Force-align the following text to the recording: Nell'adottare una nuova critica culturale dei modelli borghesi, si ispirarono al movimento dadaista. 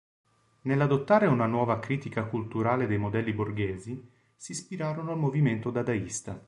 Nell'adottare 0.63 1.27
una 1.27 1.45
nuova 1.45 1.77
critica 1.77 2.23
culturale 2.25 2.87
dei 2.87 2.97
modelli 2.97 3.33
borghesi, 3.33 4.03
si 4.35 4.53
ispirarono 4.53 5.11
al 5.11 5.19
movimento 5.19 5.69
dadaista. 5.69 6.39